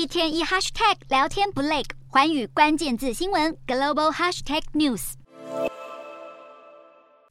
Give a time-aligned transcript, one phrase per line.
[0.00, 5.12] 一天一 hashtag 聊天不累，寰宇关键字新闻 global hashtag news。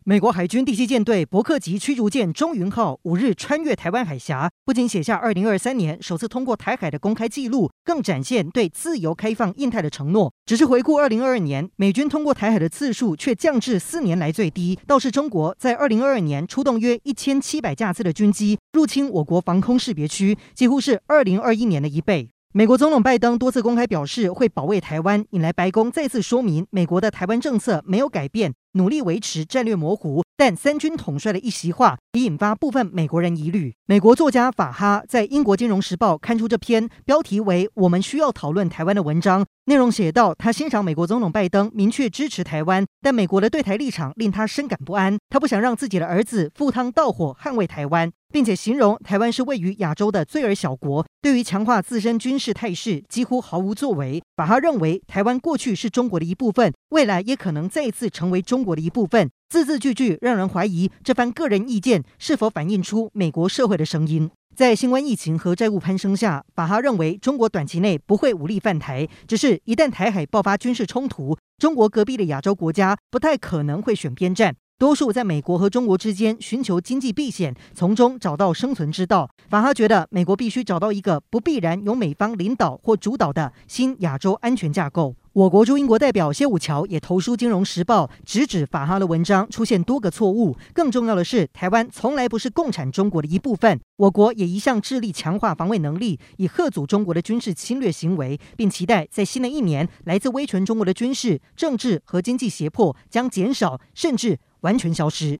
[0.03, 10.31] 美国海军第七舰队伯克级驱逐舰中云号五日穿越台湾海峡，不仅写下二零二三年首次通过台海的公开记录，更展现对自由开放印太的承诺。
[10.45, 14.77] 只是回顾二零二二年，美军通过台海的次数却降至四年来最低。
[14.85, 22.29] 倒是中国在二零二二年出动约一千七百架次的军机入侵我国防空识别区，几乎是二零二一年的一倍。
[22.51, 28.55] 美国总统拜登多次公开表示会保卫台湾，引来白宫再次说明美国的台湾政策没有改变。
[28.73, 33.73] 努力维持战略模糊，但三军统帅的一席话已引发部分美国人疑虑。
[33.87, 45.17] 美国作家法哈在英国《金融时报》刊出这篇标题为“我们需要讨论台湾”的文章，内容写道：他欣赏美国总统拜登明确支持台湾，但美国的对台立场令他深感不安。
[45.29, 54.21] 他不想让自己的儿子赴汤蹈火捍卫台湾，并且形容台湾是位于亚洲的罪儿小国，对于强化自身军事态势几乎毫无作为。
[54.35, 58.58] 法哈认为，台湾过去是中国的一部分，未来也可能再一次成为中。
[58.59, 64.29] 中国的一部分，字字句句让人怀疑这番个人意见是否反映出美国社会的声音。
[64.53, 74.53] 在新冠疫情和债务攀升下，法哈认为中国短期内不会武力犯台，只是一旦台海爆发军事冲突，中国隔壁的亚洲国家不太可能会选边站。
[74.79, 79.29] 多数在美国和中国之间寻求经济避险，从中找到生存之道。
[79.49, 85.13] 法哈觉得，美国必须找到一个不必然由美方领导或主导的新亚洲安全架构。
[85.33, 90.55] 我国驻英国代表谢武桥也投书《金融时报》，直指法哈的文章出现多个错误。
[90.73, 105.37] 更重要的是，台湾从来不是共产中国的一部分，我国也一向致力强化防卫能力，以吓阻中国的军事侵略行为，并期待在新的一年，来自威权中国的军事、政治和经济胁迫将减少，甚至完全消失。